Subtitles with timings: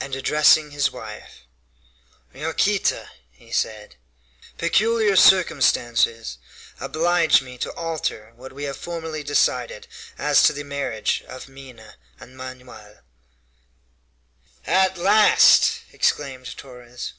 [0.00, 1.38] And addressing his wife:
[2.32, 3.96] "Yaquita," he said,
[4.58, 6.38] "peculiar circumstances
[6.78, 11.96] oblige me to alter what we have formerly decided as to the marriage of Minha
[12.20, 13.00] and Manoel."
[14.68, 17.14] "At last!" exclaimed Torres.